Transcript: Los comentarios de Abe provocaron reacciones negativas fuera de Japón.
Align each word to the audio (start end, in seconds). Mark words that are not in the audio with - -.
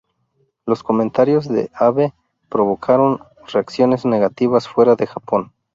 Los 0.65 0.81
comentarios 0.81 1.47
de 1.47 1.69
Abe 1.75 2.15
provocaron 2.49 3.19
reacciones 3.45 4.03
negativas 4.03 4.67
fuera 4.67 4.95
de 4.95 5.05
Japón. 5.05 5.51